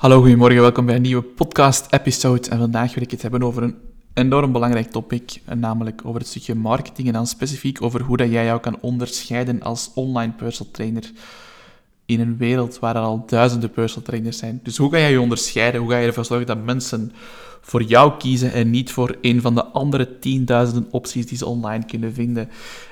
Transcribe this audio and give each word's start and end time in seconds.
Hallo, 0.00 0.20
goedemorgen, 0.20 0.60
welkom 0.60 0.86
bij 0.86 0.94
een 0.94 1.02
nieuwe 1.02 1.22
podcast-episode. 1.22 2.48
En 2.48 2.58
vandaag 2.58 2.94
wil 2.94 3.02
ik 3.02 3.10
het 3.10 3.22
hebben 3.22 3.42
over 3.42 3.62
een 3.62 3.76
enorm 4.14 4.52
belangrijk 4.52 4.90
topic, 4.90 5.40
namelijk 5.54 6.00
over 6.04 6.20
het 6.20 6.28
stukje 6.28 6.54
marketing 6.54 7.06
en 7.06 7.12
dan 7.12 7.26
specifiek 7.26 7.82
over 7.82 8.02
hoe 8.02 8.16
dat 8.16 8.30
jij 8.30 8.44
jou 8.44 8.60
kan 8.60 8.80
onderscheiden 8.80 9.62
als 9.62 9.90
online 9.94 10.32
personal 10.32 10.72
trainer 10.72 11.10
in 12.06 12.20
een 12.20 12.36
wereld 12.36 12.78
waar 12.78 12.96
er 12.96 13.02
al 13.02 13.24
duizenden 13.26 13.70
personal 13.70 14.04
trainers 14.04 14.38
zijn. 14.38 14.60
Dus 14.62 14.76
hoe 14.76 14.90
ga 14.90 14.98
jij 14.98 15.10
je 15.10 15.20
onderscheiden? 15.20 15.80
Hoe 15.80 15.90
ga 15.90 15.98
je 15.98 16.06
ervoor 16.06 16.24
zorgen 16.24 16.46
dat 16.46 16.64
mensen 16.64 17.12
voor 17.60 17.82
jou 17.82 18.12
kiezen 18.18 18.52
en 18.52 18.70
niet 18.70 18.92
voor 18.92 19.16
een 19.20 19.40
van 19.40 19.54
de 19.54 19.64
andere 19.64 20.18
tienduizenden 20.18 20.92
opties 20.92 21.26
die 21.26 21.38
ze 21.38 21.46
online 21.46 21.84
kunnen 21.84 22.14
vinden? 22.14 22.48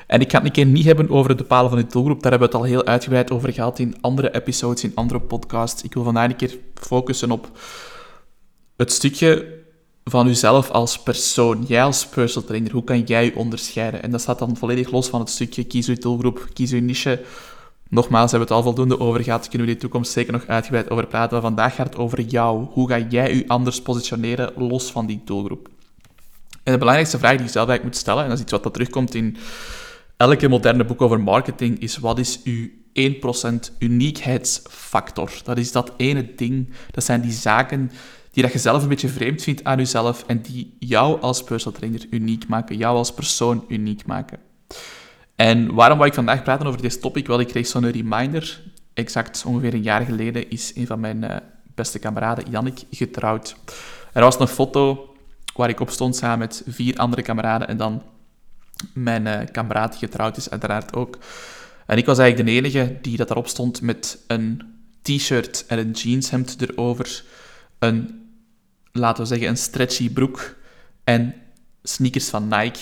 En 0.08 0.20
ik 0.20 0.30
ga 0.30 0.36
het 0.36 0.46
een 0.46 0.52
keer 0.52 0.66
niet 0.66 0.84
hebben 0.84 1.10
over 1.10 1.28
het 1.28 1.38
bepalen 1.38 1.70
van 1.70 1.78
je 1.78 1.86
doelgroep. 1.86 2.22
Daar 2.22 2.30
hebben 2.30 2.50
we 2.50 2.56
het 2.56 2.64
al 2.64 2.70
heel 2.70 2.84
uitgebreid 2.84 3.30
over 3.30 3.52
gehad 3.52 3.78
in 3.78 3.96
andere 4.00 4.34
episodes, 4.34 4.84
in 4.84 4.92
andere 4.94 5.20
podcasts. 5.20 5.82
Ik 5.82 5.94
wil 5.94 6.02
vandaag 6.04 6.28
een 6.28 6.36
keer 6.36 6.58
focussen 6.74 7.30
op 7.30 7.50
het 8.76 8.92
stukje 8.92 9.56
van 10.04 10.26
jezelf 10.26 10.70
als 10.70 11.02
persoon. 11.02 11.64
Jij 11.66 11.82
als 11.82 12.06
personal 12.06 12.48
trainer, 12.48 12.72
hoe 12.72 12.84
kan 12.84 13.00
jij 13.00 13.24
je 13.24 13.36
onderscheiden? 13.36 14.02
En 14.02 14.10
dat 14.10 14.20
staat 14.20 14.38
dan 14.38 14.56
volledig 14.56 14.90
los 14.90 15.08
van 15.08 15.20
het 15.20 15.30
stukje 15.30 15.64
kies 15.64 15.86
je 15.86 15.94
doelgroep, 15.94 16.46
kies 16.52 16.70
je 16.70 16.80
niche. 16.80 17.24
Nogmaals, 17.88 18.30
hebben 18.30 18.48
we 18.48 18.54
het 18.54 18.64
al 18.64 18.72
voldoende 18.72 19.00
over 19.04 19.22
gehad. 19.22 19.48
Kunnen 19.48 19.66
we 19.66 19.72
in 19.72 19.78
de 19.78 19.84
toekomst 19.84 20.12
zeker 20.12 20.32
nog 20.32 20.46
uitgebreid 20.46 20.90
over 20.90 21.06
praten. 21.06 21.32
Maar 21.32 21.40
vandaag 21.40 21.74
gaat 21.74 21.86
het 21.86 21.96
over 21.96 22.20
jou. 22.20 22.66
Hoe 22.70 22.88
ga 22.88 22.98
jij 22.98 23.34
je 23.34 23.48
anders 23.48 23.82
positioneren 23.82 24.52
los 24.56 24.90
van 24.90 25.06
die 25.06 25.20
doelgroep? 25.24 25.68
En 26.62 26.72
de 26.72 26.78
belangrijkste 26.78 27.18
vraag 27.18 27.36
die 27.36 27.44
je 27.44 27.50
zelf 27.50 27.68
eigenlijk 27.68 27.84
moet 27.84 27.96
stellen, 27.96 28.22
en 28.22 28.28
dat 28.28 28.36
is 28.36 28.42
iets 28.42 28.52
wat 28.52 28.62
dat 28.62 28.72
terugkomt 28.72 29.14
in 29.14 29.36
elke 30.18 30.48
moderne 30.48 30.84
boek 30.84 31.02
over 31.02 31.20
marketing, 31.20 31.78
is 31.78 31.98
wat 31.98 32.18
is 32.18 32.40
uw 32.44 32.68
1% 32.92 33.76
uniekheidsfactor? 33.78 35.30
Dat 35.44 35.58
is 35.58 35.72
dat 35.72 35.92
ene 35.96 36.34
ding, 36.34 36.68
dat 36.90 37.04
zijn 37.04 37.20
die 37.20 37.32
zaken 37.32 37.90
die 38.32 38.42
dat 38.42 38.52
je 38.52 38.58
zelf 38.58 38.82
een 38.82 38.88
beetje 38.88 39.08
vreemd 39.08 39.42
vindt 39.42 39.64
aan 39.64 39.76
jezelf 39.76 40.24
en 40.26 40.42
die 40.42 40.76
jou 40.78 41.20
als 41.20 41.44
personal 41.44 41.78
trainer 41.78 42.06
uniek 42.10 42.48
maken, 42.48 42.76
jou 42.76 42.96
als 42.96 43.14
persoon 43.14 43.64
uniek 43.68 44.06
maken. 44.06 44.38
En 45.36 45.74
waarom 45.74 45.96
wou 45.96 46.08
ik 46.08 46.16
vandaag 46.16 46.42
praten 46.42 46.66
over 46.66 46.82
deze 46.82 46.98
topic? 46.98 47.26
Wel, 47.26 47.40
ik 47.40 47.48
kreeg 47.48 47.66
zo'n 47.66 47.90
reminder. 47.90 48.62
Exact 48.94 49.44
ongeveer 49.46 49.74
een 49.74 49.82
jaar 49.82 50.04
geleden 50.04 50.50
is 50.50 50.72
een 50.74 50.86
van 50.86 51.00
mijn 51.00 51.24
uh, 51.24 51.36
beste 51.74 51.98
kameraden, 51.98 52.50
Jannik, 52.50 52.80
getrouwd. 52.90 53.56
Er 54.12 54.22
was 54.22 54.40
een 54.40 54.48
foto 54.48 55.14
waar 55.54 55.68
ik 55.68 55.80
op 55.80 55.90
stond 55.90 56.16
samen 56.16 56.38
met 56.38 56.62
vier 56.66 56.96
andere 56.96 57.22
kameraden 57.22 57.68
en 57.68 57.76
dan 57.76 58.02
mijn 58.92 59.26
uh, 59.26 59.38
kameraad 59.52 59.90
die 59.90 60.08
getrouwd 60.08 60.36
is 60.36 60.50
uiteraard 60.50 60.94
ook. 60.94 61.18
En 61.86 61.98
ik 61.98 62.06
was 62.06 62.18
eigenlijk 62.18 62.48
de 62.48 62.56
enige 62.56 62.98
die 63.02 63.16
dat 63.16 63.30
erop 63.30 63.48
stond 63.48 63.80
met 63.80 64.18
een 64.26 64.62
t-shirt 65.02 65.64
en 65.66 65.78
een 65.78 65.90
jeanshemd 65.90 66.56
erover, 66.60 67.24
een, 67.78 68.28
laten 68.92 69.22
we 69.22 69.28
zeggen, 69.28 69.48
een 69.48 69.56
stretchy 69.56 70.10
broek 70.10 70.56
en 71.04 71.34
sneakers 71.82 72.28
van 72.28 72.48
Nike 72.48 72.78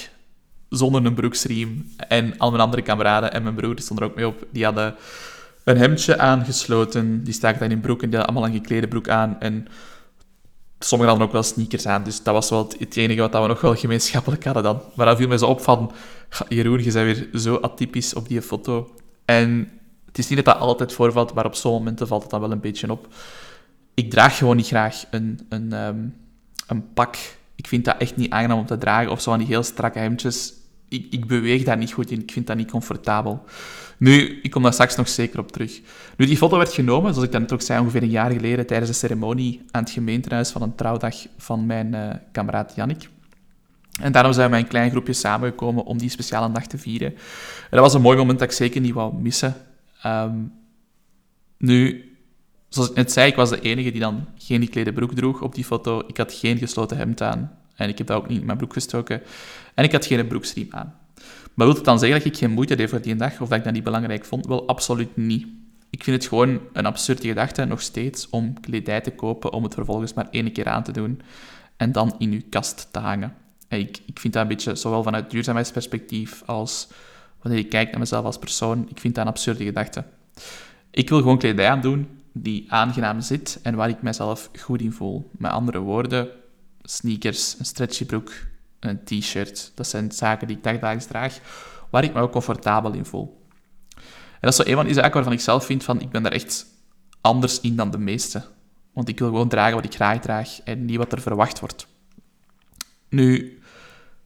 zonder 0.68 1.04
een 1.04 1.14
broeksriem. 1.14 1.92
En 2.08 2.38
al 2.38 2.50
mijn 2.50 2.62
andere 2.62 2.82
kameraden 2.82 3.32
en 3.32 3.42
mijn 3.42 3.54
broer 3.54 3.78
stonden 3.78 4.04
er 4.04 4.10
ook 4.10 4.16
mee 4.16 4.26
op. 4.26 4.46
Die 4.50 4.64
hadden 4.64 4.94
een 5.64 5.76
hemdje 5.76 6.18
aangesloten. 6.18 7.24
Die 7.24 7.34
staken 7.34 7.60
dan 7.60 7.70
in 7.70 7.80
broek 7.80 8.02
en 8.02 8.10
die 8.10 8.18
hadden 8.18 8.34
allemaal 8.34 8.54
een 8.54 8.60
geklede 8.62 8.88
broek 8.88 9.08
aan. 9.08 9.40
En 9.40 9.68
sommigen 10.78 11.12
hadden 11.12 11.26
ook 11.26 11.32
wel 11.32 11.42
sneakers 11.42 11.86
aan. 11.86 12.02
Dus 12.02 12.22
dat 12.22 12.34
was 12.34 12.50
wel 12.50 12.72
het 12.78 12.96
enige 12.96 13.20
wat 13.20 13.32
we 13.32 13.46
nog 13.46 13.60
wel 13.60 13.74
gemeenschappelijk 13.76 14.44
hadden 14.44 14.62
dan. 14.62 14.80
Maar 14.94 15.06
dan 15.06 15.16
viel 15.16 15.28
mij 15.28 15.38
zo 15.38 15.46
op 15.46 15.60
van... 15.60 15.92
Jeroen, 16.48 16.84
je 16.84 16.92
bent 16.92 17.16
weer 17.16 17.40
zo 17.40 17.56
atypisch 17.56 18.14
op 18.14 18.28
die 18.28 18.42
foto. 18.42 18.94
En 19.24 19.70
het 20.06 20.18
is 20.18 20.28
niet 20.28 20.44
dat 20.44 20.54
dat 20.54 20.62
altijd 20.62 20.92
voorvalt, 20.92 21.34
maar 21.34 21.44
op 21.44 21.54
zo'n 21.54 21.72
momenten 21.72 22.06
valt 22.06 22.22
het 22.22 22.30
dan 22.30 22.40
wel 22.40 22.50
een 22.50 22.60
beetje 22.60 22.90
op. 22.90 23.08
Ik 23.94 24.10
draag 24.10 24.36
gewoon 24.36 24.56
niet 24.56 24.66
graag 24.66 25.04
een, 25.10 25.46
een, 25.48 25.72
um, 25.72 26.14
een 26.66 26.92
pak 26.92 27.16
ik 27.56 27.66
vind 27.66 27.84
dat 27.84 27.96
echt 27.98 28.16
niet 28.16 28.30
aangenaam 28.30 28.58
om 28.58 28.66
te 28.66 28.78
dragen. 28.78 29.10
Of 29.10 29.20
zo 29.20 29.30
van 29.30 29.38
die 29.38 29.48
heel 29.48 29.62
strakke 29.62 29.98
hemdjes. 29.98 30.52
Ik, 30.88 31.06
ik 31.10 31.26
beweeg 31.26 31.64
daar 31.64 31.76
niet 31.76 31.92
goed 31.92 32.10
in. 32.10 32.20
Ik 32.20 32.32
vind 32.32 32.46
dat 32.46 32.56
niet 32.56 32.70
comfortabel. 32.70 33.44
Nu, 33.98 34.40
ik 34.42 34.50
kom 34.50 34.62
daar 34.62 34.72
straks 34.72 34.96
nog 34.96 35.08
zeker 35.08 35.38
op 35.38 35.52
terug. 35.52 35.80
Nu, 36.16 36.26
die 36.26 36.36
foto 36.36 36.56
werd 36.56 36.72
genomen, 36.72 37.14
zoals 37.14 37.28
ik 37.28 37.38
net 37.38 37.52
ook 37.52 37.62
zei, 37.62 37.80
ongeveer 37.80 38.02
een 38.02 38.08
jaar 38.10 38.30
geleden 38.30 38.66
tijdens 38.66 38.90
de 38.90 38.96
ceremonie 38.96 39.62
aan 39.70 39.82
het 39.82 39.92
gemeentehuis 39.92 40.50
van 40.50 40.62
een 40.62 40.74
trouwdag 40.74 41.14
van 41.38 41.66
mijn 41.66 41.94
uh, 41.94 42.10
kameraad 42.32 42.72
Jannik. 42.76 43.08
En 44.00 44.12
daarom 44.12 44.32
zijn 44.32 44.50
we 44.50 44.56
een 44.56 44.66
klein 44.66 44.90
groepje 44.90 45.12
samengekomen 45.12 45.84
om 45.84 45.98
die 45.98 46.10
speciale 46.10 46.52
dag 46.52 46.66
te 46.66 46.78
vieren. 46.78 47.08
En 47.08 47.70
dat 47.70 47.80
was 47.80 47.94
een 47.94 48.00
mooi 48.00 48.16
moment 48.16 48.38
dat 48.38 48.48
ik 48.48 48.54
zeker 48.54 48.80
niet 48.80 48.94
wou 48.94 49.14
missen. 49.14 49.54
Um, 50.06 50.52
nu, 51.58 52.04
zoals 52.68 52.90
ik 52.90 52.96
net 52.96 53.12
zei, 53.12 53.30
ik 53.30 53.36
was 53.36 53.50
de 53.50 53.60
enige 53.60 53.90
die 53.90 54.00
dan 54.00 54.26
geen 54.38 54.62
geklede 54.62 54.92
broek 54.92 55.14
droeg 55.14 55.42
op 55.42 55.54
die 55.54 55.64
foto. 55.64 56.02
Ik 56.06 56.16
had 56.16 56.32
geen 56.32 56.58
gesloten 56.58 56.96
hemd 56.96 57.22
aan. 57.22 57.58
En 57.74 57.88
ik 57.88 57.98
heb 57.98 58.06
dat 58.06 58.16
ook 58.16 58.28
niet 58.28 58.40
in 58.40 58.46
mijn 58.46 58.58
broek 58.58 58.72
gestoken. 58.72 59.22
En 59.74 59.84
ik 59.84 59.92
had 59.92 60.06
geen 60.06 60.26
broeksriem 60.26 60.68
aan. 60.70 60.94
Maar 61.54 61.66
wil 61.66 61.74
het 61.74 61.84
dan 61.84 61.98
zeggen 61.98 62.18
dat 62.18 62.28
ik 62.28 62.36
geen 62.36 62.50
moeite 62.50 62.74
deed 62.74 62.90
voor 62.90 63.00
die 63.00 63.16
dag, 63.16 63.40
of 63.40 63.48
dat 63.48 63.58
ik 63.58 63.64
dat 63.64 63.72
niet 63.72 63.84
belangrijk 63.84 64.24
vond? 64.24 64.46
Wel, 64.46 64.68
absoluut 64.68 65.16
niet. 65.16 65.46
Ik 65.90 66.04
vind 66.04 66.16
het 66.16 66.28
gewoon 66.28 66.60
een 66.72 66.86
absurde 66.86 67.28
gedachte, 67.28 67.64
nog 67.64 67.80
steeds, 67.80 68.28
om 68.30 68.60
kledij 68.60 69.00
te 69.00 69.10
kopen, 69.10 69.52
om 69.52 69.62
het 69.62 69.74
vervolgens 69.74 70.14
maar 70.14 70.28
één 70.30 70.52
keer 70.52 70.68
aan 70.68 70.82
te 70.82 70.92
doen 70.92 71.20
en 71.76 71.92
dan 71.92 72.14
in 72.18 72.32
uw 72.32 72.42
kast 72.50 72.88
te 72.90 72.98
hangen. 72.98 73.34
En 73.68 73.78
ik, 73.78 74.00
ik 74.06 74.18
vind 74.18 74.32
dat 74.32 74.42
een 74.42 74.48
beetje, 74.48 74.74
zowel 74.74 75.02
vanuit 75.02 75.30
duurzaamheidsperspectief 75.30 76.42
als 76.46 76.88
wanneer 77.42 77.60
ik 77.60 77.70
kijk 77.70 77.90
naar 77.90 78.00
mezelf 78.00 78.24
als 78.24 78.38
persoon, 78.38 78.86
ik 78.88 79.00
vind 79.00 79.14
dat 79.14 79.24
een 79.24 79.30
absurde 79.30 79.64
gedachte. 79.64 80.04
Ik 80.90 81.08
wil 81.08 81.18
gewoon 81.18 81.38
kledij 81.38 81.68
aandoen 81.68 82.08
die 82.32 82.72
aangenaam 82.72 83.20
zit 83.20 83.58
en 83.62 83.74
waar 83.74 83.88
ik 83.88 84.02
mezelf 84.02 84.50
goed 84.60 84.80
in 84.80 84.92
voel. 84.92 85.30
Met 85.38 85.50
andere 85.50 85.78
woorden, 85.78 86.28
sneakers, 86.82 87.56
een 87.58 87.64
stretchy 87.64 88.04
broek, 88.04 88.32
een 88.86 89.04
t-shirt. 89.04 89.72
Dat 89.74 89.86
zijn 89.86 90.12
zaken 90.12 90.46
die 90.46 90.56
ik 90.56 90.62
dagelijks 90.62 91.06
draag, 91.06 91.38
waar 91.90 92.04
ik 92.04 92.14
me 92.14 92.20
ook 92.20 92.32
comfortabel 92.32 92.92
in 92.92 93.04
voel. 93.04 93.44
En 94.40 94.40
dat 94.40 94.50
is 94.50 94.56
zo 94.56 94.70
een 94.70 94.76
van 94.76 94.84
die 94.84 94.94
zaken 94.94 95.12
waarvan 95.12 95.32
ik 95.32 95.40
zelf 95.40 95.64
vind 95.64 95.84
van, 95.84 96.00
ik 96.00 96.10
ben 96.10 96.22
daar 96.22 96.32
echt 96.32 96.66
anders 97.20 97.60
in 97.60 97.76
dan 97.76 97.90
de 97.90 97.98
meesten. 97.98 98.44
Want 98.92 99.08
ik 99.08 99.18
wil 99.18 99.28
gewoon 99.28 99.48
dragen 99.48 99.74
wat 99.74 99.84
ik 99.84 99.94
graag 99.94 100.20
draag 100.20 100.60
en 100.62 100.84
niet 100.84 100.96
wat 100.96 101.12
er 101.12 101.20
verwacht 101.20 101.60
wordt. 101.60 101.86
Nu, 103.08 103.58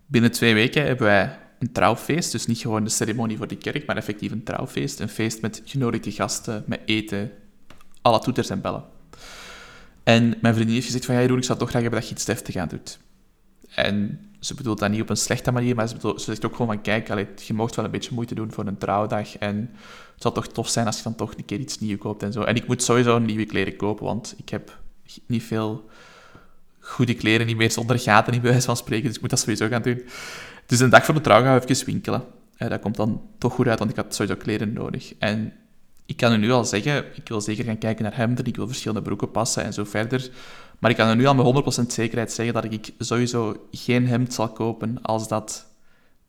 binnen 0.06 0.30
twee 0.30 0.54
weken 0.54 0.86
hebben 0.86 1.06
wij 1.06 1.38
een 1.58 1.72
trouwfeest. 1.72 2.32
Dus 2.32 2.46
niet 2.46 2.58
gewoon 2.58 2.84
de 2.84 2.90
ceremonie 2.90 3.36
voor 3.36 3.46
de 3.46 3.56
kerk, 3.56 3.86
maar 3.86 3.96
effectief 3.96 4.32
een 4.32 4.42
trouwfeest. 4.42 5.00
Een 5.00 5.08
feest 5.08 5.40
met 5.40 5.62
genodigde 5.64 6.12
gasten, 6.12 6.64
met 6.66 6.80
eten, 6.84 7.30
alle 8.02 8.18
toeters 8.18 8.50
en 8.50 8.60
bellen. 8.60 8.84
En 10.02 10.34
mijn 10.40 10.54
vriendin 10.54 10.74
heeft 10.74 10.86
gezegd 10.86 11.04
van, 11.04 11.14
ja 11.14 11.20
Jeroen, 11.20 11.38
ik 11.38 11.44
zou 11.44 11.58
toch 11.58 11.68
graag 11.68 11.82
hebben 11.82 12.00
dat 12.00 12.08
je 12.08 12.14
iets 12.14 12.24
deftig 12.24 12.56
aan 12.56 12.68
doet. 12.68 12.98
En 13.74 14.20
ze 14.40 14.54
bedoelt 14.54 14.78
dat 14.78 14.90
niet 14.90 15.00
op 15.00 15.10
een 15.10 15.16
slechte 15.16 15.52
manier, 15.52 15.74
maar 15.74 15.88
ze, 15.88 15.94
bedoelt, 15.94 16.20
ze 16.20 16.30
zegt 16.30 16.44
ook 16.44 16.56
gewoon 16.56 16.66
van, 16.66 16.82
kijk, 16.82 17.10
allee, 17.10 17.26
je 17.46 17.54
mocht 17.54 17.76
wel 17.76 17.84
een 17.84 17.90
beetje 17.90 18.14
moeite 18.14 18.34
doen 18.34 18.52
voor 18.52 18.66
een 18.66 18.78
trouwdag. 18.78 19.38
En 19.38 19.70
het 20.12 20.22
zou 20.22 20.34
toch 20.34 20.46
tof 20.46 20.68
zijn 20.68 20.86
als 20.86 20.96
je 20.96 21.02
dan 21.02 21.14
toch 21.14 21.34
een 21.36 21.44
keer 21.44 21.58
iets 21.58 21.78
nieuws 21.78 21.98
koopt 21.98 22.22
en 22.22 22.32
zo. 22.32 22.42
En 22.42 22.54
ik 22.54 22.66
moet 22.66 22.82
sowieso 22.82 23.18
nieuwe 23.18 23.44
kleren 23.44 23.76
kopen, 23.76 24.04
want 24.04 24.34
ik 24.36 24.48
heb 24.48 24.78
niet 25.26 25.42
veel 25.42 25.88
goede 26.80 27.14
kleren 27.14 27.46
niet 27.46 27.56
meer 27.56 27.70
zonder 27.70 27.98
gaten, 27.98 28.32
in 28.32 28.40
bij 28.40 28.50
wijze 28.50 28.66
van 28.66 28.76
spreken. 28.76 29.06
Dus 29.06 29.14
ik 29.14 29.20
moet 29.20 29.30
dat 29.30 29.38
sowieso 29.38 29.68
gaan 29.68 29.82
doen. 29.82 30.02
Dus 30.66 30.80
een 30.80 30.90
dag 30.90 31.04
voor 31.04 31.14
de 31.14 31.20
trouw 31.20 31.42
gaan 31.42 31.60
we 31.60 31.66
even 31.66 31.86
winkelen. 31.86 32.24
dat 32.56 32.80
komt 32.80 32.96
dan 32.96 33.22
toch 33.38 33.52
goed 33.52 33.66
uit, 33.66 33.78
want 33.78 33.90
ik 33.90 33.96
had 33.96 34.14
sowieso 34.14 34.38
kleren 34.38 34.72
nodig. 34.72 35.14
En 35.18 35.52
ik 36.10 36.16
kan 36.16 36.32
u 36.32 36.36
nu 36.36 36.50
al 36.50 36.64
zeggen, 36.64 37.04
ik 37.14 37.28
wil 37.28 37.40
zeker 37.40 37.64
gaan 37.64 37.78
kijken 37.78 38.04
naar 38.04 38.16
hemden, 38.16 38.44
ik 38.44 38.56
wil 38.56 38.66
verschillende 38.66 39.02
broeken 39.02 39.30
passen 39.30 39.64
en 39.64 39.72
zo 39.72 39.84
verder. 39.84 40.30
Maar 40.78 40.90
ik 40.90 40.96
kan 40.96 41.10
u 41.10 41.14
nu 41.14 41.26
al 41.26 41.34
met 41.34 41.80
100% 41.80 41.86
zekerheid 41.86 42.32
zeggen 42.32 42.54
dat 42.54 42.64
ik 42.64 42.92
sowieso 42.98 43.66
geen 43.70 44.06
hemd 44.06 44.32
zal 44.32 44.48
kopen 44.48 45.02
als 45.02 45.28
dat 45.28 45.66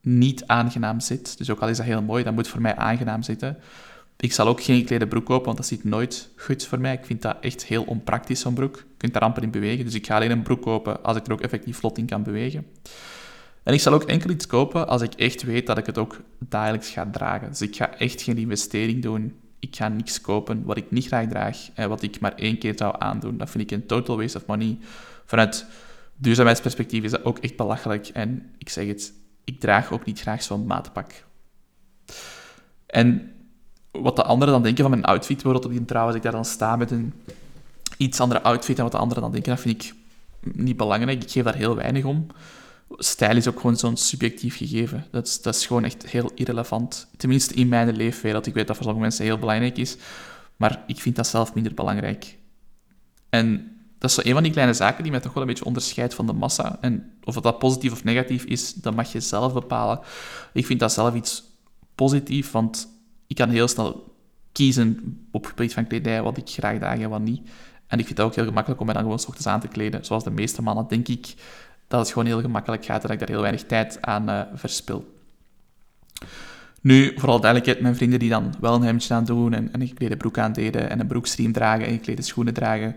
niet 0.02 0.47
aangenaam 0.47 1.00
zit. 1.00 1.38
Dus 1.38 1.50
ook 1.50 1.59
al 1.59 1.68
is 1.68 1.78
dat 1.78 1.86
heel 1.86 2.02
mooi, 2.02 2.24
dat 2.24 2.34
moet 2.34 2.47
voor 2.47 2.62
mij 2.62 2.75
aangenaam 2.75 3.24
zitten. 3.24 3.58
Ik 4.18 4.34
zal 4.34 4.47
ook 4.47 4.64
geen 4.64 4.80
geklede 4.80 5.08
broek 5.08 5.25
kopen, 5.25 5.46
want 5.46 5.58
dat 5.58 5.66
zit 5.66 5.84
nooit 5.84 6.30
goed 6.36 6.66
voor 6.66 6.80
mij. 6.80 6.94
Ik 6.94 7.06
vind 7.06 7.22
dat 7.22 7.38
echt 7.40 7.66
heel 7.66 7.84
onpraktisch, 7.84 8.39
zo'n 8.39 8.54
broek. 8.54 8.75
Je 8.75 8.98
kunt 8.98 9.13
daar 9.13 9.22
amper 9.22 9.44
in 9.44 9.51
bewegen. 9.51 9.86
Dus 9.86 9.94
ik 9.94 10.06
ga 10.06 10.16
alleen 10.16 10.31
een 10.31 10.44
broek 10.44 10.62
kopen 10.62 11.04
als 11.04 11.18
ik 11.18 11.25
er 11.25 11.33
ook 11.33 11.42
effectief 11.42 11.78
vlot 11.78 11.98
in 11.98 12.06
kan 12.06 12.24
bewegen. 12.24 12.66
En 13.63 13.74
ik 13.74 13.80
zal 13.80 13.94
ook 13.94 14.04
enkel 14.04 14.30
iets 14.30 14.48
kopen 14.48 14.88
als 14.88 15.01
ik 15.01 15.13
echt 15.13 15.44
weet 15.44 15.68
dat 15.68 15.78
ik 15.78 15.86
het 15.86 15.98
ook 15.98 16.22
dagelijks 16.39 16.89
ga 16.89 17.10
dragen. 17.12 17.50
Dus 17.50 17.62
ik 17.62 17.75
ga 17.75 17.98
echt 17.98 18.22
geen 18.22 18.38
investering 18.38 19.01
doen 19.01 19.41
ik 19.62 19.75
ga 19.75 19.88
niks 19.88 20.22
kopen 20.22 20.63
wat 20.63 20.78
ik 20.78 20.92
niet 20.92 21.06
graag 21.06 21.28
draag 21.28 21.58
en 21.74 21.90
wat 21.90 22.02
ik 22.02 22.19
maar 22.19 22.36
één 22.36 22.58
keer 22.58 22.74
zou 22.78 22.96
aandoen. 22.98 23.38
Dat 23.38 23.50
vind 23.50 23.63
ik 23.63 23.72
een 23.72 23.86
total 23.86 24.18
waste 24.18 24.38
of 24.38 24.46
money. 24.46 24.78
Vanuit 25.25 25.66
duurzaamheidsperspectief 26.16 27.04
is 27.04 27.12
dat 27.12 27.24
ook 27.24 27.38
echt 27.38 27.56
belachelijk. 27.56 28.08
En 28.08 28.54
ik 28.58 28.69
zeg 28.69 28.88
het, 28.88 29.13
ik 29.44 29.60
draag 29.60 29.92
ook 29.92 30.06
niet 30.06 30.19
graag 30.19 30.44
zo'n 30.44 30.66
maatpak. 30.66 31.24
En 32.86 33.31
wat 33.92 34.16
de 34.16 34.24
anderen 34.24 34.54
dan 34.54 34.63
denken 34.63 34.81
van 34.81 34.92
mijn 34.92 35.06
outfit, 35.06 35.36
bijvoorbeeld 35.36 35.66
op 35.66 35.72
die 35.72 35.86
trouw, 35.86 36.06
als 36.06 36.16
ik 36.16 36.22
daar 36.22 36.31
dan 36.31 36.46
sta 36.46 36.75
met 36.75 36.92
een 36.92 37.14
iets 37.98 38.19
andere 38.19 38.42
outfit 38.42 38.75
dan 38.75 38.86
wat 38.86 38.94
de 38.94 39.02
anderen 39.02 39.24
dan 39.24 39.31
denken, 39.31 39.52
dat 39.52 39.62
vind 39.62 39.84
ik 39.84 39.94
niet 40.56 40.78
belangrijk. 40.78 41.24
Ik 41.24 41.31
geef 41.31 41.44
daar 41.44 41.56
heel 41.56 41.75
weinig 41.75 42.04
om 42.04 42.28
stijl 42.98 43.36
is 43.36 43.48
ook 43.48 43.60
gewoon 43.60 43.78
zo'n 43.78 43.98
subjectief 43.98 44.58
gegeven. 44.58 45.06
Dat 45.12 45.28
is, 45.28 45.42
dat 45.42 45.56
is 45.56 45.66
gewoon 45.66 45.84
echt 45.84 46.08
heel 46.08 46.32
irrelevant. 46.36 47.08
Tenminste 47.18 47.54
in 47.54 47.68
mijn 47.68 47.96
leefwereld. 47.96 48.48
Ik 48.48 48.54
weet 48.54 48.68
dat 48.68 48.76
voor 48.76 48.86
sommige 48.86 49.06
mensen 49.06 49.26
heel 49.26 49.38
belangrijk 49.38 49.78
is, 49.78 49.98
maar 50.56 50.84
ik 50.88 51.00
vind 51.00 51.16
dat 51.16 51.28
zelf 51.28 51.54
minder 51.54 51.74
belangrijk. 51.74 52.38
En 53.30 53.76
dat 53.98 54.10
is 54.10 54.16
zo 54.16 54.22
een 54.24 54.34
van 54.34 54.44
die 54.44 54.52
kleine 54.52 54.74
zaken 54.74 55.04
die 55.04 55.12
mij 55.12 55.22
toch 55.22 55.34
wel 55.34 55.44
een 55.44 55.50
beetje 55.50 55.66
onderscheidt 55.66 56.14
van 56.14 56.26
de 56.26 56.34
massa. 56.34 56.78
En 56.82 57.14
of 57.24 57.36
dat 57.36 57.60
positief 57.60 57.92
of 57.92 58.04
negatief 58.04 58.44
is, 58.44 58.74
dat 58.74 58.96
mag 58.96 59.12
je 59.12 59.20
zelf 59.20 59.54
bepalen. 59.54 60.00
Ik 60.54 60.66
vind 60.66 60.80
dat 60.80 60.94
zelf 60.94 61.16
iets 61.16 61.44
positief, 61.96 62.52
want 62.52 62.88
ik 63.28 63.36
kan 63.36 63.50
heel 63.50 63.68
snel 63.68 64.16
kiezen 64.52 65.20
op 65.32 65.42
het 65.42 65.50
gebied 65.50 65.74
van 65.74 65.88
kledij 65.88 66.22
wat 66.22 66.38
ik 66.38 66.50
graag 66.50 66.78
draag 66.78 67.00
en 67.00 67.10
wat 67.10 67.22
niet. 67.22 67.50
En 67.88 68.00
ik 68.00 68.06
vind 68.06 68.18
het 68.18 68.28
ook 68.28 68.36
heel 68.36 68.46
gemakkelijk 68.46 68.80
om 68.80 68.86
mij 68.86 68.96
dan 68.96 69.04
gewoon 69.04 69.20
ochtends 69.20 69.48
aan 69.48 69.60
te 69.60 69.68
kleden. 69.68 70.06
Zoals 70.06 70.24
de 70.24 70.32
meeste 70.32 70.62
mannen, 70.62 70.88
denk 70.88 71.08
ik, 71.08 71.34
dat 71.92 72.00
het 72.00 72.10
gewoon 72.10 72.26
heel 72.26 72.42
gemakkelijk 72.42 72.86
gaat 72.86 73.02
en 73.02 73.02
dat 73.02 73.12
ik 73.12 73.20
daar 73.20 73.30
heel 73.30 73.42
weinig 73.42 73.64
tijd 73.64 74.02
aan 74.02 74.30
uh, 74.30 74.42
verspil. 74.54 75.20
Nu, 76.82 77.14
vooral 77.16 77.40
duidelijkheid, 77.40 77.82
mijn 77.82 77.96
vrienden 77.96 78.20
die 78.20 78.30
dan 78.30 78.54
wel 78.60 78.76
een 78.76 78.82
hemdje 78.82 79.14
aan 79.14 79.26
doen 79.26 79.54
en, 79.54 79.74
en 79.74 79.82
een 79.82 79.88
geklede 79.88 80.18
broek 80.18 80.38
aan 80.38 80.54
deden 80.54 80.90
en 80.90 81.00
een 81.00 81.08
broekstream 81.08 81.52
dragen 81.52 81.86
en 81.86 81.94
geklede 81.94 82.22
schoenen 82.22 82.54
dragen, 82.54 82.96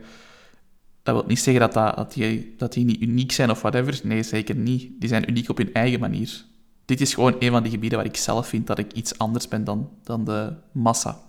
dat 1.03 1.15
wil 1.15 1.25
niet 1.27 1.41
zeggen 1.41 1.63
dat, 1.63 1.73
dat, 1.73 1.97
dat, 1.97 2.13
die, 2.13 2.55
dat 2.59 2.73
die 2.73 2.85
niet 2.85 3.01
uniek 3.01 3.33
zijn 3.33 3.51
of 3.51 3.61
whatever. 3.61 4.01
Nee, 4.03 4.23
zeker 4.23 4.55
niet. 4.55 4.91
Die 4.99 5.09
zijn 5.09 5.31
uniek 5.31 5.49
op 5.49 5.57
hun 5.57 5.73
eigen 5.73 6.01
manier. 6.01 6.45
Dit 6.85 7.01
is 7.01 7.15
gewoon 7.15 7.37
een 7.39 7.51
van 7.51 7.63
die 7.63 7.73
gebieden 7.73 7.99
waar 7.99 8.07
ik 8.07 8.17
zelf 8.17 8.49
vind 8.49 8.67
dat 8.67 8.79
ik 8.79 8.93
iets 8.93 9.19
anders 9.19 9.49
ben 9.49 9.65
dan, 9.65 9.91
dan 10.03 10.25
de 10.25 10.53
massa. 10.73 11.21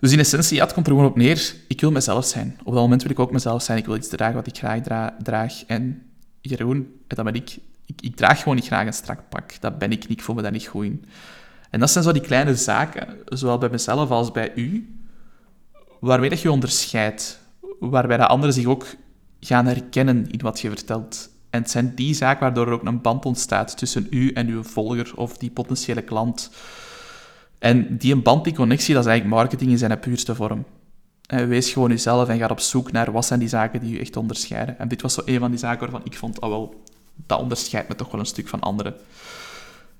Dus 0.00 0.12
in 0.12 0.18
essentie, 0.18 0.56
ja, 0.56 0.64
het 0.64 0.72
komt 0.72 0.86
er 0.86 0.92
gewoon 0.92 1.08
op 1.08 1.16
neer. 1.16 1.54
Ik 1.68 1.80
wil 1.80 1.90
mezelf 1.90 2.24
zijn. 2.24 2.58
Op 2.58 2.72
dat 2.72 2.82
moment 2.82 3.02
wil 3.02 3.10
ik 3.10 3.18
ook 3.18 3.32
mezelf 3.32 3.62
zijn. 3.62 3.78
Ik 3.78 3.86
wil 3.86 3.96
iets 3.96 4.08
dragen 4.08 4.34
wat 4.34 4.46
ik 4.46 4.56
graag 4.56 4.82
draag. 5.22 5.64
En 5.66 6.02
Jeroen, 6.40 7.00
dat 7.06 7.24
ben 7.24 7.34
ik. 7.34 7.58
ik. 8.00 8.16
draag 8.16 8.38
gewoon 8.38 8.54
niet 8.54 8.66
graag 8.66 8.86
een 8.86 8.92
strak 8.92 9.28
pak. 9.28 9.60
Dat 9.60 9.78
ben 9.78 9.92
ik 9.92 10.08
niet. 10.08 10.18
Ik 10.18 10.24
voel 10.24 10.34
me 10.34 10.42
daar 10.42 10.52
niet 10.52 10.66
goed 10.66 10.84
in. 10.84 11.04
En 11.70 11.80
dat 11.80 11.90
zijn 11.90 12.04
zo 12.04 12.12
die 12.12 12.22
kleine 12.22 12.54
zaken, 12.54 13.06
zowel 13.24 13.58
bij 13.58 13.68
mezelf 13.68 14.10
als 14.10 14.30
bij 14.30 14.52
u, 14.54 14.98
waarmee 16.00 16.30
dat 16.30 16.40
je 16.40 16.50
onderscheidt. 16.50 17.40
Waarbij 17.80 18.16
de 18.16 18.26
anderen 18.26 18.54
zich 18.54 18.66
ook 18.66 18.86
gaan 19.40 19.66
herkennen 19.66 20.30
in 20.30 20.40
wat 20.40 20.60
je 20.60 20.68
vertelt. 20.68 21.30
En 21.50 21.62
het 21.62 21.70
zijn 21.70 21.94
die 21.94 22.14
zaken 22.14 22.40
waardoor 22.40 22.66
er 22.66 22.72
ook 22.72 22.84
een 22.84 23.00
band 23.00 23.24
ontstaat 23.24 23.78
tussen 23.78 24.06
u 24.10 24.32
en 24.32 24.48
uw 24.48 24.62
volger 24.62 25.12
of 25.16 25.36
die 25.36 25.50
potentiële 25.50 26.02
klant. 26.02 26.50
En 27.58 27.96
die 27.96 28.16
band, 28.16 28.44
die 28.44 28.54
connectie, 28.54 28.94
dat 28.94 29.04
is 29.04 29.10
eigenlijk 29.10 29.40
marketing 29.40 29.70
in 29.70 29.78
zijn 29.78 29.98
puurste 29.98 30.34
vorm. 30.34 30.64
En 31.26 31.48
wees 31.48 31.72
gewoon 31.72 31.88
jezelf 31.88 32.28
en 32.28 32.38
ga 32.38 32.46
op 32.46 32.60
zoek 32.60 32.92
naar 32.92 33.12
wat 33.12 33.24
zijn 33.24 33.38
die 33.38 33.48
zaken 33.48 33.80
die 33.80 33.92
je 33.92 33.98
echt 33.98 34.16
onderscheiden. 34.16 34.78
En 34.78 34.88
dit 34.88 35.02
was 35.02 35.14
zo 35.14 35.22
een 35.24 35.38
van 35.38 35.50
die 35.50 35.58
zaken 35.58 35.80
waarvan 35.80 36.00
ik 36.04 36.16
vond, 36.16 36.40
oh 36.40 36.48
wel, 36.48 36.82
dat 37.26 37.40
onderscheidt 37.40 37.88
me 37.88 37.94
toch 37.94 38.10
wel 38.10 38.20
een 38.20 38.26
stuk 38.26 38.48
van 38.48 38.60
anderen. 38.60 38.94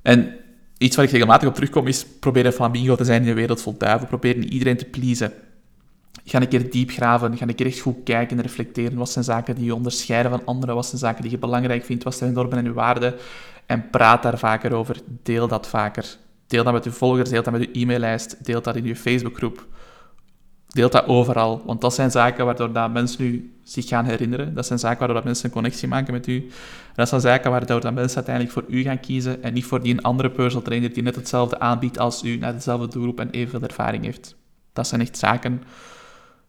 En 0.02 0.34
iets 0.78 0.96
waar 0.96 1.04
ik 1.04 1.10
regelmatig 1.10 1.48
op 1.48 1.54
terugkom 1.54 1.86
is, 1.86 2.06
probeer 2.20 2.46
een 2.46 2.52
flamingo 2.52 2.96
te 2.96 3.04
zijn 3.04 3.22
in 3.22 3.28
een 3.28 3.34
wereld 3.34 3.62
vol 3.62 3.74
duiven. 3.78 4.08
Probeer 4.08 4.36
niet 4.36 4.50
iedereen 4.50 4.76
te 4.76 4.84
pleasen. 4.84 5.32
Ga 6.24 6.40
een 6.40 6.48
keer 6.48 6.70
diep 6.70 6.90
graven, 6.90 7.36
ga 7.36 7.48
een 7.48 7.54
keer 7.54 7.66
echt 7.66 7.80
goed 7.80 7.96
kijken 8.04 8.36
en 8.36 8.42
reflecteren. 8.42 8.98
Wat 8.98 9.10
zijn 9.10 9.24
zaken 9.24 9.54
die 9.54 9.64
je 9.64 9.74
onderscheiden 9.74 10.30
van 10.30 10.44
anderen? 10.44 10.74
Wat 10.74 10.86
zijn 10.86 10.98
zaken 10.98 11.22
die 11.22 11.30
je 11.30 11.38
belangrijk 11.38 11.84
vindt? 11.84 12.04
Wat 12.04 12.14
zijn 12.14 12.32
normen 12.32 12.58
en 12.58 12.64
je 12.64 12.72
waarden? 12.72 13.14
En 13.66 13.90
praat 13.90 14.22
daar 14.22 14.38
vaker 14.38 14.72
over. 14.72 14.96
Deel 15.22 15.48
dat 15.48 15.68
vaker. 15.68 16.16
Deel 16.48 16.64
dat 16.64 16.72
met 16.72 16.84
je 16.84 16.90
volgers, 16.90 17.30
deel 17.30 17.42
dat 17.42 17.52
met 17.52 17.62
je 17.62 17.80
e-maillijst, 17.80 18.44
deel 18.44 18.62
dat 18.62 18.76
in 18.76 18.84
je 18.84 18.96
Facebookgroep. 18.96 19.66
Deel 20.66 20.90
dat 20.90 21.06
overal, 21.06 21.62
want 21.64 21.80
dat 21.80 21.94
zijn 21.94 22.10
zaken 22.10 22.44
waardoor 22.44 22.72
dat 22.72 22.92
mensen 22.92 23.24
nu 23.24 23.58
zich 23.62 23.88
gaan 23.88 24.04
herinneren. 24.04 24.54
Dat 24.54 24.66
zijn 24.66 24.78
zaken 24.78 24.98
waardoor 24.98 25.16
dat 25.16 25.24
mensen 25.24 25.44
een 25.44 25.52
connectie 25.52 25.88
maken 25.88 26.12
met 26.12 26.26
u. 26.26 26.36
En 26.36 26.94
dat 26.94 27.08
zijn 27.08 27.20
zaken 27.20 27.50
waardoor 27.50 27.80
dat 27.80 27.94
mensen 27.94 28.16
uiteindelijk 28.16 28.54
voor 28.54 28.64
u 28.68 28.82
gaan 28.82 29.00
kiezen 29.00 29.42
en 29.42 29.52
niet 29.52 29.64
voor 29.64 29.82
die 29.82 30.00
andere 30.00 30.30
personal 30.30 30.62
trainer 30.64 30.92
die 30.92 31.02
net 31.02 31.16
hetzelfde 31.16 31.58
aanbiedt 31.58 31.98
als 31.98 32.22
u, 32.22 32.36
net 32.36 32.54
dezelfde 32.54 32.88
doelgroep 32.88 33.20
en 33.20 33.30
evenveel 33.30 33.68
ervaring 33.68 34.04
heeft. 34.04 34.36
Dat 34.72 34.86
zijn 34.86 35.00
echt 35.00 35.18
zaken 35.18 35.62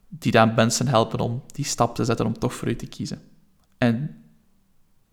die 0.07 0.31
dan 0.31 0.53
mensen 0.55 0.87
helpen 0.87 1.19
om 1.19 1.43
die 1.51 1.65
stap 1.65 1.95
te 1.95 2.05
zetten 2.05 2.25
om 2.25 2.39
toch 2.39 2.53
voor 2.53 2.67
u 2.67 2.75
te 2.75 2.87
kiezen. 2.87 3.21
En 3.77 4.23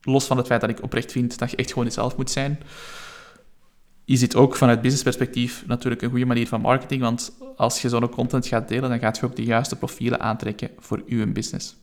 los 0.01 0.27
van 0.27 0.37
het 0.37 0.47
feit 0.47 0.61
dat 0.61 0.71
ik 0.71 0.83
oprecht 0.83 1.13
vind 1.13 1.39
dat 1.39 1.51
je 1.51 1.57
echt 1.57 1.69
gewoon 1.69 1.85
jezelf 1.85 2.17
moet 2.17 2.31
zijn, 2.31 2.59
is 4.07 4.21
dit 4.21 4.37
ook 4.37 4.57
vanuit 4.57 4.81
businessperspectief 4.81 5.65
natuurlijk 5.67 6.03
een 6.03 6.11
goede 6.11 6.27
manier 6.27 6.49
van 6.49 6.61
marketing, 6.61 7.01
want 7.01 7.33
als 7.57 7.83
je 7.83 7.89
zo'n 7.89 8.09
content 8.09 8.47
gaat 8.47 8.69
delen, 8.69 8.91
dan 8.91 8.99
gaat 8.99 9.19
je 9.19 9.27
ook 9.27 9.37
de 9.37 9.45
juiste 9.45 9.77
profielen 9.77 10.21
aantrekken 10.21 10.71
voor 10.79 11.03
uw 11.07 11.33
business. 11.33 11.77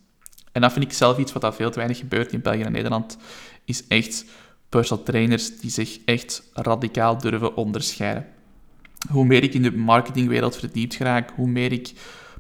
En 0.52 0.62
dat 0.62 0.74
vind 0.74 0.86
ik 0.86 0.94
zelf 0.94 1.18
iets 1.18 1.34
wat 1.34 1.44
al 1.44 1.54
veel 1.54 1.70
te 1.70 1.78
weinig 1.78 1.98
gebeurt 1.98 2.32
in 2.32 2.42
België 2.42 2.62
en 2.62 2.72
Nederland, 2.72 3.18
is 3.66 3.88
echt 3.88 4.26
personal 4.70 5.04
trainers 5.04 5.60
die 5.60 5.70
zich 5.70 6.00
echt 6.06 6.50
radicaal 6.54 7.18
durven 7.18 7.56
onderscheiden. 7.56 8.28
Hoe 9.12 9.26
meer 9.26 9.44
ik 9.44 9.54
in 9.54 9.62
de 9.62 9.72
marketingwereld 9.72 10.58
verdiept 10.58 10.98
raak, 10.98 11.32
hoe 11.36 11.48
meer 11.48 11.72
ik 11.72 11.92